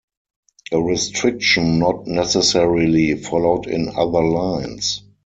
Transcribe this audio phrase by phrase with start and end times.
[0.71, 5.03] A restriction not necessarily followed in other lines.